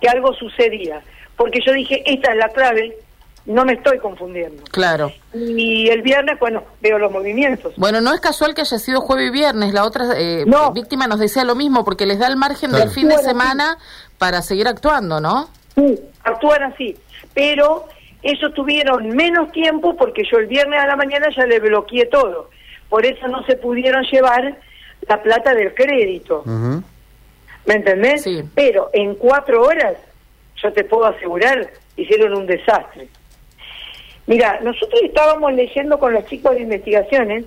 que 0.00 0.08
algo 0.08 0.32
sucedía 0.32 1.02
porque 1.38 1.60
yo 1.64 1.72
dije, 1.72 2.02
esta 2.04 2.32
es 2.32 2.36
la 2.36 2.48
clave, 2.50 2.98
no 3.46 3.64
me 3.64 3.74
estoy 3.74 3.98
confundiendo. 3.98 4.62
Claro. 4.70 5.10
Y 5.32 5.88
el 5.88 6.02
viernes, 6.02 6.38
bueno, 6.38 6.64
veo 6.82 6.98
los 6.98 7.10
movimientos. 7.10 7.72
Bueno, 7.76 8.02
no 8.02 8.12
es 8.12 8.20
casual 8.20 8.54
que 8.54 8.60
haya 8.60 8.78
sido 8.78 9.00
jueves 9.00 9.28
y 9.28 9.30
viernes, 9.30 9.72
la 9.72 9.84
otra 9.84 10.18
eh, 10.18 10.44
víctima 10.74 11.06
nos 11.06 11.20
decía 11.20 11.44
lo 11.44 11.54
mismo, 11.54 11.84
porque 11.84 12.04
les 12.04 12.18
da 12.18 12.26
el 12.26 12.36
margen 12.36 12.72
del 12.72 12.90
fin 12.90 13.08
de 13.08 13.18
semana 13.18 13.78
para 14.18 14.42
seguir 14.42 14.68
actuando, 14.68 15.20
¿no? 15.20 15.48
Sí, 15.76 15.98
actúan 16.24 16.64
así, 16.64 16.96
pero 17.32 17.86
ellos 18.22 18.52
tuvieron 18.52 19.08
menos 19.10 19.52
tiempo 19.52 19.96
porque 19.96 20.24
yo 20.30 20.38
el 20.38 20.48
viernes 20.48 20.80
a 20.80 20.88
la 20.88 20.96
mañana 20.96 21.28
ya 21.34 21.46
le 21.46 21.60
bloqueé 21.60 22.06
todo, 22.06 22.50
por 22.88 23.06
eso 23.06 23.28
no 23.28 23.44
se 23.44 23.54
pudieron 23.56 24.02
llevar 24.10 24.58
la 25.06 25.22
plata 25.22 25.54
del 25.54 25.72
crédito. 25.72 26.42
¿Me 27.64 27.74
entendés? 27.74 28.24
Sí. 28.24 28.42
Pero 28.54 28.90
en 28.92 29.14
cuatro 29.14 29.62
horas 29.62 29.94
yo 30.62 30.72
te 30.72 30.84
puedo 30.84 31.06
asegurar, 31.06 31.70
hicieron 31.96 32.34
un 32.34 32.46
desastre. 32.46 33.08
Mira, 34.26 34.60
nosotros 34.60 35.00
estábamos 35.02 35.52
leyendo 35.54 35.98
con 35.98 36.12
los 36.12 36.26
chicos 36.26 36.54
de 36.54 36.62
investigaciones 36.62 37.44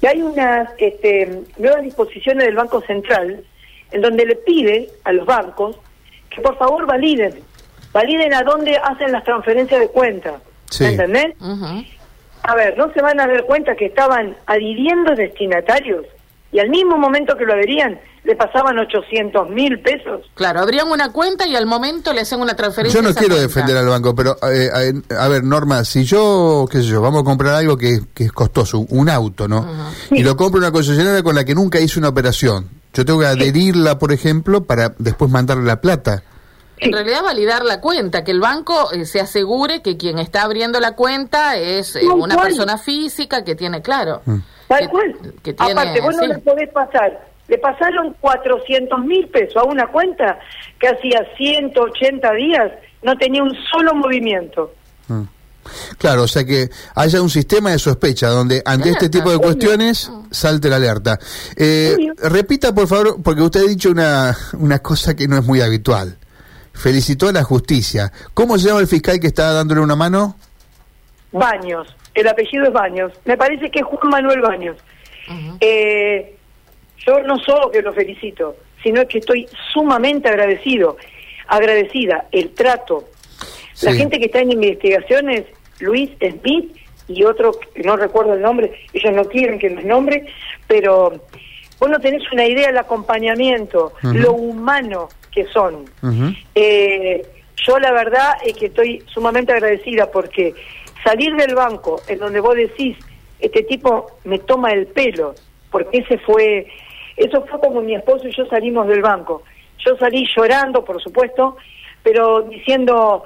que 0.00 0.08
hay 0.08 0.22
unas 0.22 0.70
este, 0.78 1.42
nuevas 1.58 1.82
disposiciones 1.82 2.46
del 2.46 2.54
Banco 2.54 2.80
Central 2.82 3.44
en 3.90 4.00
donde 4.00 4.24
le 4.24 4.36
pide 4.36 4.88
a 5.04 5.12
los 5.12 5.26
bancos 5.26 5.76
que 6.30 6.40
por 6.40 6.56
favor 6.56 6.86
validen, 6.86 7.34
validen 7.92 8.32
a 8.32 8.42
dónde 8.42 8.76
hacen 8.76 9.12
las 9.12 9.24
transferencias 9.24 9.80
de 9.80 9.88
cuenta. 9.88 10.40
¿Entendés? 10.78 11.34
A 12.42 12.54
ver, 12.54 12.78
¿no 12.78 12.92
se 12.92 13.02
van 13.02 13.20
a 13.20 13.26
dar 13.26 13.44
cuenta 13.44 13.74
que 13.74 13.86
estaban 13.86 14.36
adhiriendo 14.46 15.14
destinatarios? 15.14 16.06
Y 16.52 16.58
al 16.58 16.68
mismo 16.68 16.98
momento 16.98 17.36
que 17.36 17.44
lo 17.44 17.52
adherían, 17.52 18.00
le 18.24 18.36
pasaban 18.36 18.78
800 18.78 19.48
mil 19.50 19.80
pesos. 19.80 20.26
Claro, 20.34 20.60
abrían 20.60 20.88
una 20.88 21.12
cuenta 21.12 21.46
y 21.46 21.56
al 21.56 21.66
momento 21.66 22.12
le 22.12 22.20
hacen 22.20 22.40
una 22.40 22.54
transferencia. 22.54 23.00
Yo 23.00 23.08
no 23.08 23.14
quiero 23.14 23.36
defender 23.36 23.76
al 23.76 23.86
banco, 23.86 24.14
pero 24.14 24.36
eh, 24.50 24.68
a 25.16 25.28
ver, 25.28 25.44
Norma, 25.44 25.84
si 25.84 26.04
yo, 26.04 26.66
qué 26.70 26.78
sé 26.78 26.84
yo, 26.84 27.00
vamos 27.00 27.22
a 27.22 27.24
comprar 27.24 27.54
algo 27.54 27.76
que, 27.76 28.00
es 28.16 28.32
costoso, 28.32 28.86
un 28.90 29.08
auto, 29.08 29.48
¿no? 29.48 29.66
Y 30.10 30.22
lo 30.22 30.36
compro 30.36 30.58
una 30.58 30.72
concesionaria 30.72 31.22
con 31.22 31.34
la 31.34 31.44
que 31.44 31.54
nunca 31.54 31.80
hice 31.80 31.98
una 31.98 32.08
operación. 32.08 32.68
Yo 32.92 33.04
tengo 33.04 33.20
que 33.20 33.26
adherirla, 33.26 33.98
por 33.98 34.12
ejemplo, 34.12 34.64
para 34.64 34.94
después 34.98 35.30
mandarle 35.30 35.64
la 35.64 35.80
plata. 35.80 36.24
En 36.80 36.92
realidad 36.92 37.22
validar 37.22 37.64
la 37.64 37.80
cuenta, 37.80 38.24
que 38.24 38.30
el 38.30 38.40
banco 38.40 38.92
eh, 38.92 39.04
se 39.04 39.20
asegure 39.20 39.82
que 39.82 39.96
quien 39.96 40.18
está 40.18 40.42
abriendo 40.42 40.80
la 40.80 40.92
cuenta 40.92 41.56
es 41.56 41.94
eh, 41.96 42.06
una 42.06 42.36
persona 42.36 42.78
física 42.78 43.44
que 43.44 43.54
tiene, 43.54 43.82
claro. 43.82 44.22
Mm. 44.24 44.38
Tal 44.66 44.88
cual. 44.88 45.16
Aparte, 45.58 46.00
vos 46.00 46.16
no 46.16 46.26
le 46.26 46.38
podés 46.38 46.70
pasar. 46.70 47.28
Le 47.48 47.58
pasaron 47.58 48.14
400 48.20 49.04
mil 49.04 49.28
pesos 49.28 49.56
a 49.56 49.64
una 49.64 49.88
cuenta 49.88 50.38
que 50.78 50.88
hacía 50.88 51.26
180 51.36 52.32
días 52.34 52.72
no 53.02 53.16
tenía 53.18 53.42
un 53.42 53.54
solo 53.70 53.94
movimiento. 53.94 54.72
Mm. 55.08 55.22
Claro, 55.98 56.22
o 56.22 56.28
sea 56.28 56.44
que 56.44 56.70
haya 56.94 57.20
un 57.20 57.28
sistema 57.28 57.70
de 57.70 57.78
sospecha 57.78 58.28
donde 58.28 58.62
ante 58.64 58.90
este 58.90 59.08
tipo 59.10 59.30
de 59.30 59.38
cuestiones 59.38 60.10
salte 60.30 60.70
la 60.70 60.76
alerta. 60.76 61.18
Eh, 61.54 61.96
repita, 62.16 62.74
por 62.74 62.88
favor, 62.88 63.22
porque 63.22 63.42
usted 63.42 63.60
ha 63.60 63.68
dicho 63.68 63.90
una, 63.90 64.34
una 64.54 64.78
cosa 64.78 65.14
que 65.14 65.28
no 65.28 65.36
es 65.36 65.44
muy 65.44 65.60
habitual 65.60 66.16
felicitó 66.80 67.28
a 67.28 67.32
la 67.32 67.44
justicia. 67.44 68.10
¿Cómo 68.34 68.58
se 68.58 68.68
llama 68.68 68.80
el 68.80 68.86
fiscal 68.86 69.20
que 69.20 69.28
estaba 69.28 69.52
dándole 69.52 69.82
una 69.82 69.96
mano? 69.96 70.36
Baños. 71.30 71.94
El 72.14 72.26
apellido 72.26 72.64
es 72.64 72.72
Baños. 72.72 73.12
Me 73.24 73.36
parece 73.36 73.70
que 73.70 73.80
es 73.80 73.84
Juan 73.84 74.08
Manuel 74.10 74.40
Baños. 74.40 74.76
Eh, 75.60 76.34
yo 77.06 77.20
no 77.22 77.38
solo 77.38 77.70
que 77.70 77.82
lo 77.82 77.92
felicito, 77.92 78.56
sino 78.82 79.06
que 79.06 79.18
estoy 79.18 79.46
sumamente 79.72 80.28
agradecido, 80.28 80.96
agradecida, 81.46 82.26
el 82.32 82.50
trato. 82.50 83.04
La 83.82 83.92
gente 83.92 84.18
que 84.18 84.26
está 84.26 84.40
en 84.40 84.52
investigaciones, 84.52 85.44
Luis 85.78 86.10
Smith 86.18 86.76
y 87.08 87.24
otro, 87.24 87.52
que 87.74 87.82
no 87.82 87.96
recuerdo 87.96 88.34
el 88.34 88.42
nombre, 88.42 88.72
ellos 88.92 89.12
no 89.14 89.24
quieren 89.24 89.58
que 89.58 89.70
los 89.70 89.84
nombre, 89.84 90.26
pero 90.66 91.22
vos 91.78 91.90
no 91.90 91.98
tenés 92.00 92.22
una 92.32 92.46
idea 92.46 92.66
del 92.66 92.78
acompañamiento, 92.78 93.92
lo 94.02 94.32
humano 94.32 95.08
que 95.32 95.46
son. 95.46 95.84
Eh, 96.54 97.22
yo 97.56 97.78
la 97.78 97.92
verdad 97.92 98.38
es 98.44 98.56
que 98.56 98.66
estoy 98.66 99.02
sumamente 99.06 99.52
agradecida 99.52 100.10
porque 100.10 100.54
salir 101.04 101.34
del 101.36 101.54
banco 101.54 102.00
en 102.08 102.18
donde 102.18 102.40
vos 102.40 102.54
decís, 102.54 102.96
este 103.38 103.62
tipo 103.62 104.06
me 104.24 104.38
toma 104.38 104.72
el 104.72 104.86
pelo, 104.86 105.34
porque 105.70 105.98
ese 105.98 106.18
fue, 106.18 106.66
eso 107.16 107.44
fue 107.46 107.60
como 107.60 107.80
mi 107.80 107.94
esposo 107.94 108.28
y 108.28 108.34
yo 108.34 108.46
salimos 108.46 108.86
del 108.86 109.02
banco. 109.02 109.42
Yo 109.84 109.96
salí 109.96 110.26
llorando, 110.36 110.84
por 110.84 111.02
supuesto, 111.02 111.56
pero 112.02 112.42
diciendo, 112.42 113.24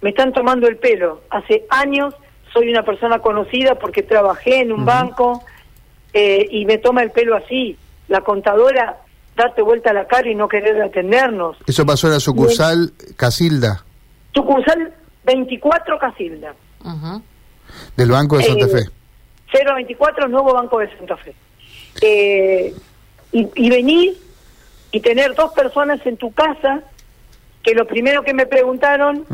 me 0.00 0.10
están 0.10 0.32
tomando 0.32 0.68
el 0.68 0.76
pelo. 0.76 1.22
Hace 1.30 1.64
años 1.70 2.14
soy 2.52 2.70
una 2.70 2.84
persona 2.84 3.18
conocida 3.18 3.76
porque 3.76 4.02
trabajé 4.02 4.60
en 4.60 4.72
un 4.72 4.84
banco 4.84 5.42
eh, 6.12 6.46
y 6.50 6.64
me 6.66 6.78
toma 6.78 7.02
el 7.02 7.10
pelo 7.10 7.36
así. 7.36 7.76
La 8.06 8.20
contadora 8.20 8.98
darte 9.38 9.62
vuelta 9.62 9.90
a 9.90 9.94
la 9.94 10.06
cara 10.06 10.28
y 10.30 10.34
no 10.34 10.48
querer 10.48 10.80
atendernos. 10.82 11.56
Eso 11.66 11.86
pasó 11.86 12.08
en 12.08 12.14
la 12.14 12.20
sucursal 12.20 12.92
Casilda. 13.16 13.84
Sucursal 14.34 14.92
24 15.24 15.98
Casilda. 15.98 16.54
Del 17.96 18.10
Banco 18.10 18.36
de 18.36 18.44
Santa 18.44 18.68
Fe. 18.68 18.88
024, 19.52 20.28
nuevo 20.28 20.52
Banco 20.52 20.78
de 20.78 20.94
Santa 20.96 21.16
Fe. 21.16 21.34
Eh, 22.02 22.74
y, 23.32 23.48
y 23.54 23.70
venir 23.70 24.16
y 24.90 25.00
tener 25.00 25.34
dos 25.34 25.52
personas 25.52 26.04
en 26.06 26.16
tu 26.16 26.32
casa 26.32 26.82
que 27.62 27.74
lo 27.74 27.86
primero 27.86 28.22
que 28.22 28.34
me 28.34 28.46
preguntaron, 28.46 29.26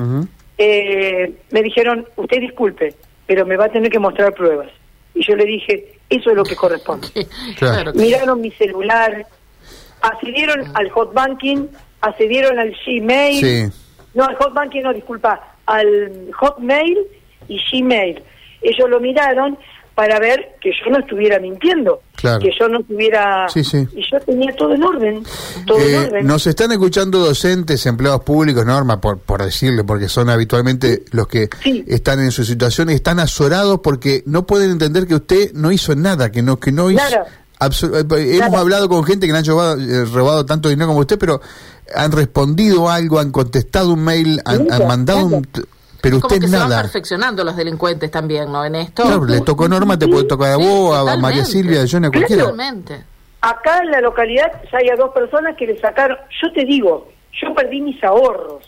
eh, 0.58 1.32
me 1.50 1.62
dijeron, 1.62 2.06
usted 2.16 2.40
disculpe, 2.40 2.94
pero 3.26 3.46
me 3.46 3.56
va 3.56 3.66
a 3.66 3.68
tener 3.68 3.90
que 3.90 3.98
mostrar 3.98 4.34
pruebas. 4.34 4.70
Y 5.14 5.24
yo 5.24 5.36
le 5.36 5.44
dije, 5.44 5.98
eso 6.10 6.30
es 6.30 6.36
lo 6.36 6.42
que 6.42 6.56
corresponde. 6.56 7.08
Miraron 7.94 8.40
mi 8.40 8.50
celular, 8.52 9.26
accedieron 10.04 10.64
al 10.74 10.90
hot 10.90 11.12
banking, 11.12 11.66
accedieron 12.00 12.58
al 12.58 12.74
Gmail. 12.86 13.72
No, 14.14 14.24
al 14.24 14.36
hot 14.36 14.54
banking 14.54 14.82
no, 14.82 14.92
disculpa, 14.92 15.56
al 15.66 16.30
hotmail 16.38 16.98
y 17.48 17.60
Gmail. 17.70 18.22
Ellos 18.62 18.88
lo 18.88 19.00
miraron 19.00 19.58
para 19.94 20.18
ver 20.18 20.56
que 20.60 20.70
yo 20.70 20.90
no 20.90 20.98
estuviera 20.98 21.38
mintiendo, 21.38 22.02
que 22.16 22.50
yo 22.58 22.68
no 22.68 22.82
tuviera... 22.82 23.46
Y 23.54 23.62
yo 23.62 24.20
tenía 24.26 24.52
todo 24.56 24.74
en 24.74 24.82
orden, 24.82 25.22
todo 25.66 25.78
en 25.78 25.94
eh, 25.94 25.98
orden. 25.98 26.26
Nos 26.26 26.46
están 26.48 26.72
escuchando 26.72 27.18
docentes, 27.18 27.86
empleados 27.86 28.22
públicos, 28.22 28.66
Norma, 28.66 29.00
por, 29.00 29.20
por 29.20 29.44
decirle, 29.44 29.84
porque 29.84 30.08
son 30.08 30.30
habitualmente 30.30 31.04
los 31.12 31.28
que 31.28 31.48
están 31.86 32.20
en 32.20 32.32
su 32.32 32.44
situación 32.44 32.90
y 32.90 32.94
están 32.94 33.20
azorados 33.20 33.80
porque 33.84 34.24
no 34.26 34.46
pueden 34.46 34.72
entender 34.72 35.06
que 35.06 35.14
usted 35.14 35.52
no 35.52 35.70
hizo 35.70 35.94
nada, 35.94 36.32
que 36.32 36.42
no, 36.42 36.58
que 36.58 36.72
no 36.72 36.90
hizo... 36.90 37.02
Eh, 37.66 38.38
hemos 38.38 38.60
hablado 38.60 38.88
con 38.88 39.04
gente 39.04 39.26
que 39.26 39.32
no 39.32 39.38
han 39.38 39.80
eh, 39.80 40.04
robado, 40.06 40.46
tanto 40.46 40.68
dinero 40.68 40.88
como 40.88 41.00
usted, 41.00 41.18
pero 41.18 41.40
han 41.94 42.12
respondido 42.12 42.90
algo, 42.90 43.18
han 43.18 43.30
contestado 43.30 43.92
un 43.92 44.04
mail, 44.04 44.40
han, 44.44 44.66
mandado 44.86 45.26
un... 45.26 45.46
Pero 46.00 46.16
usted 46.16 46.36
como 46.36 46.40
que 46.40 46.48
nada. 46.48 46.64
Se 46.66 46.74
van 46.74 46.82
perfeccionando 46.82 47.44
los 47.44 47.56
delincuentes 47.56 48.10
también, 48.10 48.52
¿no? 48.52 48.64
En 48.64 48.74
esto. 48.74 49.04
Claro, 49.04 49.24
le 49.24 49.40
tocó 49.40 49.68
Norma, 49.68 49.98
te 49.98 50.06
puede 50.06 50.24
tocar 50.24 50.52
a 50.52 50.56
vos, 50.56 50.96
a 50.96 51.16
María 51.16 51.44
Silvia, 51.44 51.82
a 51.82 51.86
Johnny, 51.90 52.08
a 52.08 52.10
cualquiera. 52.10 52.52
Acá 53.40 53.80
en 53.82 53.90
la 53.90 54.00
localidad 54.00 54.52
ya 54.72 54.78
hay 54.78 54.88
a 54.88 54.96
dos 54.96 55.12
personas 55.12 55.54
que 55.56 55.66
le 55.66 55.78
sacaron, 55.78 56.16
yo 56.42 56.50
te 56.52 56.64
digo, 56.64 57.12
yo 57.42 57.54
perdí 57.54 57.82
mis 57.82 58.02
ahorros, 58.02 58.64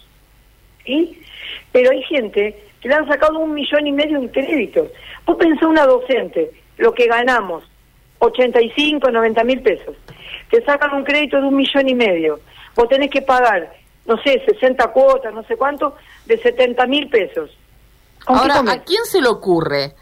¿sí? 0.84 1.18
Pero 1.72 1.92
hay 1.92 2.02
gente 2.02 2.62
que 2.80 2.88
le 2.88 2.94
han 2.94 3.08
sacado 3.08 3.38
un 3.38 3.54
millón 3.54 3.86
y 3.86 3.92
medio 3.92 4.18
en 4.18 4.28
créditos. 4.28 4.88
Vos 5.24 5.36
pensás 5.36 5.62
una 5.62 5.86
docente, 5.86 6.52
lo 6.76 6.92
que 6.92 7.06
ganamos 7.06 7.64
85, 8.18 9.10
90 9.10 9.44
mil 9.44 9.62
pesos. 9.62 9.96
Te 10.50 10.64
sacan 10.64 10.94
un 10.94 11.04
crédito 11.04 11.40
de 11.40 11.48
un 11.48 11.56
millón 11.56 11.88
y 11.88 11.94
medio. 11.94 12.40
Vos 12.74 12.88
tenés 12.88 13.10
que 13.10 13.22
pagar, 13.22 13.72
no 14.06 14.16
sé, 14.22 14.42
60 14.46 14.86
cuotas, 14.88 15.34
no 15.34 15.42
sé 15.44 15.56
cuánto, 15.56 15.96
de 16.26 16.38
70 16.38 16.86
mil 16.86 17.08
pesos. 17.08 17.50
Ahora, 18.26 18.60
¿a 18.60 18.82
quién 18.82 19.04
se 19.04 19.20
le 19.20 19.28
ocurre 19.28 19.94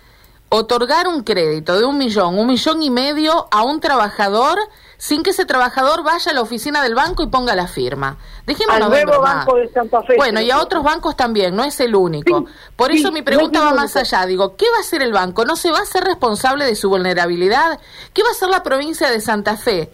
otorgar 0.56 1.08
un 1.08 1.22
crédito 1.22 1.78
de 1.78 1.84
un 1.84 1.98
millón, 1.98 2.38
un 2.38 2.46
millón 2.46 2.82
y 2.82 2.90
medio 2.90 3.48
a 3.50 3.64
un 3.64 3.80
trabajador 3.80 4.58
sin 4.96 5.22
que 5.22 5.30
ese 5.30 5.44
trabajador 5.44 6.02
vaya 6.02 6.30
a 6.30 6.34
la 6.34 6.40
oficina 6.40 6.82
del 6.82 6.94
banco 6.94 7.22
y 7.22 7.26
ponga 7.26 7.54
la 7.54 7.66
firma. 7.66 8.16
Dejémonos 8.46 8.82
Al 8.82 8.90
nuevo 8.90 9.20
banco 9.20 9.56
de 9.56 9.68
Santa 9.68 10.02
Fe. 10.02 10.14
Bueno, 10.16 10.40
y 10.40 10.50
a 10.50 10.60
otros 10.60 10.82
bancos 10.82 11.16
también, 11.16 11.54
no 11.54 11.64
es 11.64 11.78
el 11.80 11.94
único. 11.94 12.46
Por 12.76 12.92
eso 12.92 13.10
mi 13.10 13.22
pregunta 13.22 13.60
va 13.60 13.74
más 13.74 13.96
allá. 13.96 14.24
Digo, 14.26 14.56
¿qué 14.56 14.66
va 14.70 14.78
a 14.78 14.80
hacer 14.80 15.02
el 15.02 15.12
banco? 15.12 15.44
¿No 15.44 15.56
se 15.56 15.70
va 15.70 15.80
a 15.80 15.84
ser 15.84 16.04
responsable 16.04 16.64
de 16.64 16.76
su 16.76 16.88
vulnerabilidad? 16.88 17.80
¿Qué 18.12 18.22
va 18.22 18.28
a 18.28 18.32
hacer 18.32 18.48
la 18.48 18.62
provincia 18.62 19.10
de 19.10 19.20
Santa 19.20 19.56
Fe? 19.56 19.90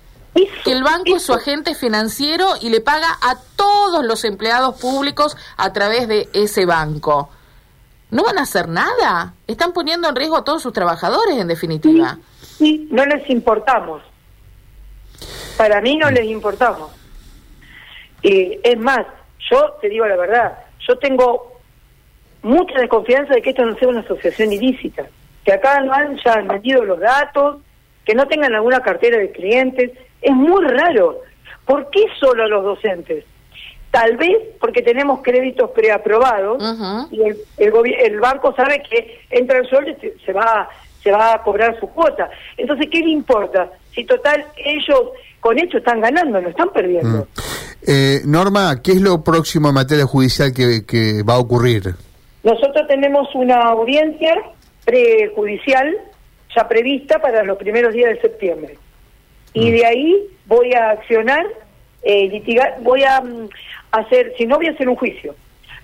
que 0.64 0.70
el 0.70 0.84
banco 0.84 1.16
es 1.16 1.24
su 1.24 1.32
agente 1.32 1.74
financiero 1.74 2.54
y 2.60 2.68
le 2.68 2.80
paga 2.80 3.18
a 3.20 3.36
todos 3.56 4.04
los 4.04 4.24
empleados 4.24 4.76
públicos 4.80 5.36
a 5.56 5.72
través 5.72 6.06
de 6.06 6.28
ese 6.32 6.66
banco. 6.66 7.30
¿No 8.10 8.24
van 8.24 8.38
a 8.38 8.42
hacer 8.42 8.68
nada? 8.68 9.34
Están 9.46 9.72
poniendo 9.72 10.08
en 10.08 10.16
riesgo 10.16 10.36
a 10.36 10.44
todos 10.44 10.62
sus 10.62 10.72
trabajadores, 10.72 11.36
en 11.36 11.48
definitiva. 11.48 12.18
sí 12.40 12.88
no 12.90 13.04
les 13.06 13.28
importamos. 13.30 14.02
Para 15.56 15.80
mí 15.80 15.96
no 15.96 16.10
les 16.10 16.24
importamos. 16.24 16.90
Eh, 18.22 18.60
es 18.62 18.78
más, 18.78 19.06
yo 19.50 19.72
te 19.80 19.88
digo 19.88 20.06
la 20.06 20.16
verdad, 20.16 20.58
yo 20.86 20.98
tengo 20.98 21.60
mucha 22.42 22.78
desconfianza 22.78 23.34
de 23.34 23.42
que 23.42 23.50
esto 23.50 23.64
no 23.64 23.76
sea 23.76 23.88
una 23.88 24.00
asociación 24.00 24.52
ilícita, 24.52 25.06
que 25.44 25.52
acá 25.52 25.80
no 25.80 25.92
hayan 25.92 26.46
metido 26.46 26.84
los 26.84 26.98
datos, 26.98 27.58
que 28.04 28.14
no 28.14 28.26
tengan 28.26 28.54
alguna 28.54 28.80
cartera 28.80 29.18
de 29.18 29.30
clientes. 29.30 29.92
Es 30.20 30.32
muy 30.32 30.64
raro. 30.64 31.20
¿Por 31.64 31.90
qué 31.90 32.06
solo 32.18 32.48
los 32.48 32.64
docentes? 32.64 33.24
Tal 33.90 34.16
vez 34.16 34.36
porque 34.60 34.82
tenemos 34.82 35.20
créditos 35.20 35.70
preaprobados 35.70 36.62
y 37.10 37.22
el, 37.22 37.38
el, 37.56 38.20
banco 38.20 38.54
sabe 38.54 38.82
que 38.88 39.20
entra 39.30 39.58
el 39.58 39.68
sol 39.68 39.84
y 39.88 40.24
se 40.24 40.32
va, 40.32 40.68
se 41.02 41.10
va 41.10 41.34
a 41.34 41.42
cobrar 41.42 41.78
su 41.80 41.88
cuota. 41.88 42.30
Entonces, 42.56 42.88
¿qué 42.90 43.00
le 43.00 43.10
importa? 43.10 43.68
Si 43.92 44.04
total 44.04 44.44
ellos 44.56 45.10
con 45.40 45.58
hecho 45.58 45.78
están 45.78 46.00
ganando, 46.00 46.40
no 46.40 46.48
están 46.48 46.70
perdiendo. 46.70 47.18
Mm. 47.18 47.60
Eh, 47.86 48.20
Norma, 48.26 48.80
¿qué 48.82 48.92
es 48.92 49.00
lo 49.00 49.24
próximo 49.24 49.68
en 49.68 49.74
materia 49.74 50.04
judicial 50.06 50.52
que, 50.52 51.22
va 51.22 51.34
a 51.34 51.38
ocurrir? 51.38 51.94
Nosotros 52.42 52.86
tenemos 52.86 53.34
una 53.34 53.60
audiencia 53.62 54.34
prejudicial 54.84 55.96
ya 56.54 56.68
prevista 56.68 57.20
para 57.20 57.42
los 57.44 57.56
primeros 57.58 57.94
días 57.94 58.14
de 58.14 58.20
septiembre. 58.20 58.78
Y 59.52 59.70
mm. 59.70 59.74
de 59.74 59.86
ahí 59.86 60.26
voy 60.46 60.74
a 60.74 60.90
accionar, 60.90 61.46
eh, 62.02 62.28
litigar, 62.28 62.78
voy 62.82 63.02
a 63.02 63.20
mm, 63.20 63.48
hacer, 63.92 64.32
si 64.36 64.46
no 64.46 64.56
voy 64.56 64.66
a 64.66 64.72
hacer 64.72 64.88
un 64.88 64.96
juicio, 64.96 65.34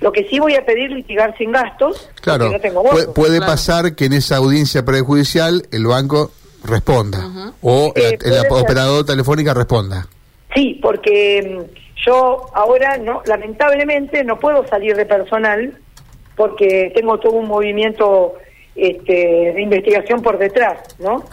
Lo 0.00 0.12
que 0.12 0.25
sí 0.28 0.38
voy 0.38 0.54
a 0.54 0.64
pedir 0.64 0.90
litigar 0.90 1.36
sin 1.38 1.52
gastos. 1.52 2.10
Claro, 2.20 2.50
no 2.50 2.60
tengo 2.60 2.82
puede, 3.14 3.40
pasar 3.40 3.94
que 3.94 4.04
en 4.06 4.12
esa 4.12 4.36
audiencia 4.36 4.84
prejudicial 4.84 5.66
el 5.72 5.86
banco 5.86 6.30
responda 6.64 7.52
o 7.62 7.92
eh, 7.94 8.18
la, 8.22 8.42
operadora 8.42 9.04
telefónica 9.04 9.54
responda. 9.54 10.06
Sí, 10.54 10.78
porque 10.82 11.42
mm, 11.42 12.04
yo 12.06 12.46
ahora 12.52 12.98
no, 12.98 13.22
lamentablemente 13.26 14.22
no 14.25 14.38
puedo 14.38 14.66
salir 14.68 14.96
de 14.96 15.06
personal 15.06 15.78
porque 16.36 16.92
tengo 16.94 17.18
todo 17.18 17.32
un 17.32 17.48
movimiento 17.48 18.34
este, 18.75 19.52
de 19.54 19.62
investigación 19.62 20.20
por 20.20 20.38
detrás, 20.38 20.78
¿no? 20.98 21.25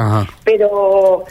Pero 0.45 1.25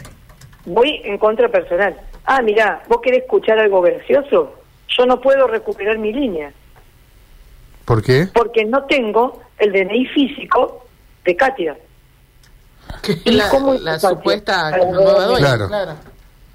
voy 0.65 1.01
en 1.03 1.17
contra 1.17 1.49
personal. 1.49 1.99
Ah, 2.25 2.41
mira, 2.41 2.83
vos 2.87 3.01
querés 3.01 3.23
escuchar 3.23 3.59
algo 3.59 3.81
gracioso. 3.81 4.53
Yo 4.97 5.05
no 5.05 5.19
puedo 5.19 5.47
recuperar 5.47 5.97
mi 5.97 6.13
línea. 6.13 6.51
¿Por 7.85 8.01
qué? 8.01 8.27
Porque 8.33 8.65
no 8.65 8.83
tengo 8.85 9.41
el 9.57 9.71
DNI 9.71 10.05
físico 10.07 10.85
de 11.25 11.35
Katia. 11.35 11.77
la, 13.25 13.51
la 13.81 13.99
supuesta 13.99 14.77
nueva 14.77 15.25
dueña, 15.25 15.67
claro. 15.67 15.95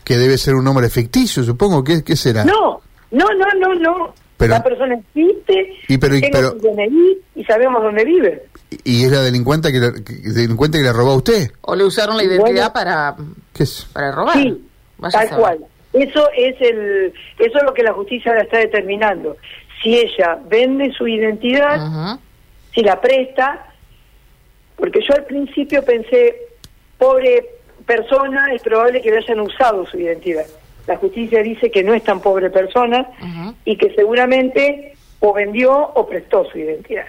Que 0.04 0.16
debe 0.16 0.38
ser 0.38 0.54
un 0.54 0.64
nombre 0.64 0.88
ficticio, 0.88 1.42
supongo. 1.42 1.84
¿Qué, 1.84 2.02
qué 2.02 2.16
será? 2.16 2.44
No, 2.44 2.80
no, 3.10 3.26
no, 3.34 3.46
no, 3.58 3.74
no. 3.74 4.14
la 4.46 4.62
persona 4.62 4.94
existe, 4.94 5.76
y 5.88 5.98
pero, 5.98 6.14
pero, 6.32 6.50
DNI 6.52 7.18
y 7.36 7.44
sabemos 7.44 7.82
dónde 7.82 8.04
vive. 8.04 8.46
¿Y 8.84 9.04
es 9.04 9.12
la 9.12 9.22
delincuente 9.22 9.72
que, 9.72 9.80
le, 9.80 9.90
delincuente 10.32 10.78
que 10.78 10.84
le 10.84 10.92
robó 10.92 11.12
a 11.12 11.16
usted? 11.16 11.50
¿O 11.62 11.74
le 11.74 11.84
usaron 11.84 12.16
la 12.16 12.24
identidad 12.24 12.72
para, 12.72 13.16
¿Qué 13.52 13.64
es? 13.64 13.86
para 13.92 14.12
robar? 14.12 14.34
Sí, 14.34 14.68
tal 15.10 15.30
cual. 15.30 15.58
Eso 15.92 16.28
es, 16.36 16.60
el, 16.60 17.12
eso 17.38 17.58
es 17.58 17.64
lo 17.64 17.72
que 17.72 17.82
la 17.82 17.92
justicia 17.92 18.30
ahora 18.30 18.44
está 18.44 18.58
determinando. 18.58 19.36
Si 19.82 19.96
ella 19.96 20.38
vende 20.48 20.92
su 20.92 21.06
identidad, 21.08 22.18
si 22.74 22.82
la 22.82 23.00
presta, 23.00 23.72
porque 24.76 25.00
yo 25.00 25.14
al 25.14 25.24
principio 25.24 25.84
pensé, 25.84 26.36
pobre 26.98 27.46
persona, 27.86 28.52
es 28.52 28.62
probable 28.62 29.00
que 29.00 29.10
le 29.10 29.18
hayan 29.18 29.40
usado 29.40 29.86
su 29.86 29.98
identidad. 29.98 30.46
La 30.86 30.96
justicia 30.96 31.42
dice 31.42 31.70
que 31.70 31.82
no 31.82 31.94
es 31.94 32.02
tan 32.02 32.20
pobre 32.20 32.50
persona 32.50 33.08
y 33.64 33.76
que 33.76 33.94
seguramente 33.94 34.94
o 35.20 35.32
vendió 35.32 35.74
o 35.74 36.06
prestó 36.06 36.44
su 36.50 36.58
identidad. 36.58 37.06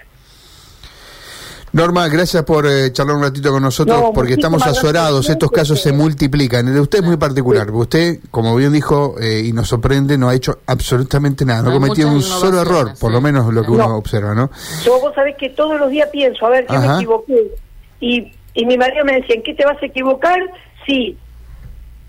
Norma, 1.72 2.08
gracias 2.08 2.42
por 2.42 2.66
eh, 2.66 2.92
charlar 2.92 3.16
un 3.16 3.22
ratito 3.22 3.52
con 3.52 3.62
nosotros 3.62 4.10
porque 4.12 4.34
estamos 4.34 4.66
azorados, 4.66 5.28
estos 5.28 5.50
casos 5.52 5.80
se 5.80 5.92
multiplican. 5.92 6.66
El 6.66 6.74
de 6.74 6.80
usted 6.80 6.98
es 6.98 7.04
muy 7.04 7.16
particular, 7.16 7.70
usted, 7.70 8.18
como 8.30 8.56
bien 8.56 8.72
dijo 8.72 9.14
eh, 9.20 9.42
y 9.44 9.52
nos 9.52 9.68
sorprende, 9.68 10.18
no 10.18 10.28
ha 10.28 10.34
hecho 10.34 10.58
absolutamente 10.66 11.44
nada, 11.44 11.62
no, 11.62 11.70
ha 11.70 11.72
cometido 11.72 12.08
un 12.08 12.22
solo 12.22 12.62
error, 12.62 12.94
por 12.98 13.12
lo 13.12 13.20
menos 13.20 13.52
lo 13.54 13.62
que 13.62 13.70
uno 13.70 13.96
observa, 13.96 14.34
¿no? 14.34 14.50
Yo 14.84 15.00
vos 15.00 15.14
sabés 15.14 15.36
que 15.36 15.50
todos 15.50 15.78
los 15.78 15.90
días 15.90 16.08
pienso, 16.10 16.44
a 16.46 16.50
ver, 16.50 16.66
¿qué 16.66 16.76
me 16.76 16.96
equivoqué? 16.96 17.52
Y, 18.00 18.32
y 18.54 18.66
mi 18.66 18.76
marido 18.76 19.04
me 19.04 19.20
decía, 19.20 19.36
¿en 19.36 19.42
qué 19.42 19.54
te 19.54 19.64
vas 19.64 19.80
a 19.80 19.86
equivocar? 19.86 20.38
Sí, 20.86 21.16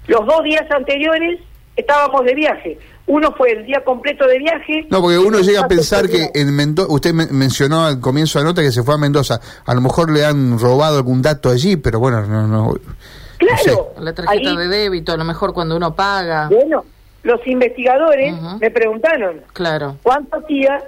los 0.08 0.26
dos 0.26 0.44
días 0.44 0.66
anteriores 0.72 1.40
estábamos 1.76 2.26
de 2.26 2.34
viaje. 2.34 2.80
Uno 3.08 3.34
fue 3.34 3.52
el 3.52 3.66
día 3.66 3.84
completo 3.84 4.26
de 4.28 4.40
viaje. 4.40 4.86
No, 4.90 5.02
porque 5.02 5.18
uno 5.18 5.40
llega 5.40 5.62
a 5.62 5.68
pensar 5.68 6.08
que 6.08 6.30
en 6.34 6.56
Mendoza, 6.56 6.92
usted 6.92 7.14
mencionó 7.14 7.86
al 7.86 8.00
comienzo 8.00 8.40
de 8.40 8.46
la 8.46 8.52
nota 8.52 8.62
que 8.62 8.72
se 8.72 8.84
fue 8.84 8.94
a 8.94 8.98
Mendoza, 8.98 9.40
a 9.66 9.74
lo 9.74 9.82
mejor 9.82 10.12
le 10.12 10.24
han 10.24 10.58
robado 10.60 10.98
algún 10.98 11.22
dato 11.22 11.50
allí, 11.50 11.78
pero 11.78 12.00
bueno, 12.00 12.26
no, 12.26 12.48
no. 12.48 12.74
Claro. 13.38 13.94
La 14.00 14.14
tarjeta 14.14 14.56
de 14.56 14.68
débito, 14.68 15.12
a 15.12 15.18
lo 15.18 15.24
mejor 15.24 15.54
cuando 15.54 15.76
uno 15.76 15.96
paga. 15.96 16.48
Bueno, 16.48 16.86
los 17.24 17.46
investigadores 17.48 18.34
me 18.60 18.72
preguntaron, 18.72 19.42
claro. 19.54 19.98
¿cuántos 20.04 20.46
días 20.48 20.84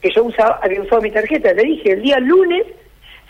que 0.00 0.10
yo 0.14 0.24
usaba, 0.24 0.58
había 0.62 0.80
usado 0.80 1.02
mi 1.02 1.10
tarjeta? 1.10 1.52
Le 1.52 1.62
dije, 1.62 1.92
el 1.92 2.02
día 2.02 2.18
lunes 2.18 2.64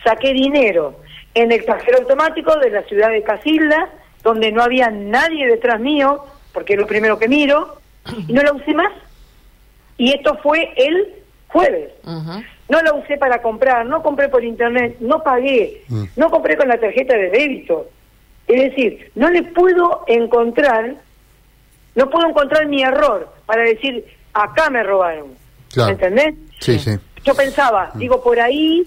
saqué 0.05 0.33
dinero 0.33 1.01
en 1.35 1.53
el 1.53 1.65
cajero 1.65 1.99
automático 1.99 2.57
de 2.59 2.71
la 2.71 2.83
ciudad 2.85 3.11
de 3.11 3.23
Casilda, 3.23 3.91
donde 4.23 4.53
no 4.53 4.63
había 4.63 4.91
nadie 4.91 5.47
detrás 5.47 5.81
mío, 5.81 6.25
porque 6.53 6.75
es 6.75 6.81
lo 6.81 6.87
primero 6.87 7.19
que 7.19 7.29
miro, 7.29 7.77
y 8.29 8.33
no 8.33 8.43
la 8.43 8.53
usé 8.53 8.75
más. 8.75 8.93
Y 9.99 10.13
esto 10.13 10.39
fue 10.43 10.73
el 10.77 11.15
jueves. 11.49 11.93
No 12.69 12.83
la 12.83 12.95
usé 12.95 13.17
para 13.17 13.41
comprar, 13.41 13.87
no 13.87 14.03
compré 14.03 14.29
por 14.29 14.45
internet, 14.45 14.97
no 15.01 15.23
pagué, 15.23 15.85
mm. 15.89 16.05
no 16.17 16.31
compré 16.31 16.57
con 16.57 16.69
la 16.69 16.79
tarjeta 16.79 17.15
de 17.15 17.31
débito. 17.31 17.89
Es 18.49 18.71
decir, 18.71 19.11
no 19.15 19.31
le 19.31 19.43
puedo 19.45 20.05
encontrar, 20.07 20.97
no 21.95 22.11
puedo 22.11 22.29
encontrar 22.29 22.67
mi 22.67 22.83
error 22.83 23.33
para 23.47 23.63
decir, 23.63 24.05
acá 24.33 24.69
me 24.71 24.83
robaron. 24.83 25.35
Claro. 25.73 25.93
¿Entendés? 25.93 26.35
Sí, 26.59 26.79
sí. 26.79 26.93
Yo 27.25 27.35
pensaba, 27.35 27.91
mm. 27.95 27.99
digo, 27.99 28.23
por 28.23 28.39
ahí 28.41 28.85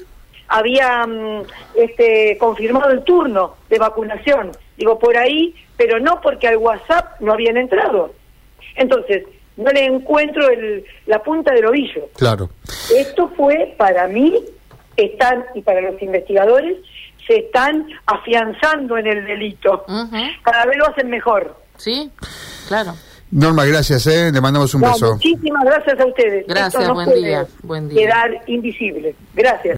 había 0.50 1.06
mm, 1.06 1.44
este, 1.76 2.38
confirmado 2.38 2.92
el 2.92 3.04
turno 3.04 3.56
de 3.70 3.80
vacunación. 3.80 4.52
Digo, 4.78 5.00
por 5.00 5.16
ahí, 5.16 5.56
pero 5.78 6.00
no 6.00 6.20
porque 6.22 6.48
al 6.48 6.58
WhatsApp 6.58 7.20
no 7.22 7.34
habían 7.34 7.58
entrado. 7.58 8.14
Entonces, 8.76 9.24
no 9.58 9.72
le 9.72 9.86
encuentro 9.86 10.50
el, 10.50 10.86
la 11.06 11.22
punta 11.22 11.54
del 11.54 11.66
ovillo. 11.66 12.10
Claro. 12.16 12.50
Esto 12.96 13.32
fue, 13.36 13.76
para 13.78 14.08
mí, 14.08 14.34
están, 14.96 15.46
y 15.54 15.62
para 15.62 15.82
los 15.82 16.02
investigadores, 16.02 16.78
se 17.28 17.38
están 17.38 17.86
afianzando 18.06 18.98
en 18.98 19.08
el 19.08 19.26
delito. 19.26 19.86
Cada 20.42 20.66
vez 20.66 20.78
lo 20.78 20.88
hacen 20.88 21.10
mejor. 21.10 21.56
Sí, 21.78 22.10
claro. 22.68 22.94
Norma, 23.32 23.64
gracias, 23.66 24.08
¿eh? 24.08 24.32
le 24.32 24.42
mandamos 24.42 24.74
un 24.74 24.82
beso. 24.82 25.14
Muchísimas 25.14 25.64
gracias 25.64 26.00
a 26.00 26.06
ustedes. 26.06 26.48
Gracias, 26.48 26.90
buen 26.92 27.14
día. 27.14 27.46
Buen 27.62 27.88
día. 27.88 28.02
Quedar 28.02 28.44
invisible. 28.48 29.16
Gracias. 29.36 29.78